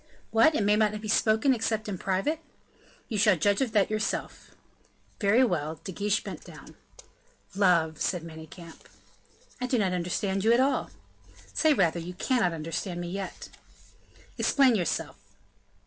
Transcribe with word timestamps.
"What! 0.31 0.55
may 0.55 0.73
it 0.73 0.77
not 0.77 0.99
be 0.99 1.07
spoken 1.07 1.53
except 1.53 1.87
in 1.87 1.99
private?" 1.99 2.39
"You 3.07 3.19
shall 3.19 3.35
judge 3.35 3.61
of 3.61 3.71
that 3.73 3.91
yourself." 3.91 4.55
"Very 5.19 5.43
well." 5.43 5.79
De 5.83 5.91
Guiche 5.91 6.23
bent 6.23 6.43
down. 6.43 6.75
"Love," 7.55 8.01
said 8.01 8.23
Manicamp. 8.23 8.87
"I 9.61 9.67
do 9.67 9.77
not 9.77 9.93
understand 9.93 10.43
you 10.43 10.53
at 10.53 10.59
all." 10.59 10.89
"Say 11.53 11.75
rather, 11.75 11.99
you 11.99 12.15
cannot 12.15 12.51
understand 12.51 12.99
me 12.99 13.11
yet." 13.11 13.49
"Explain 14.39 14.73
yourself." 14.73 15.17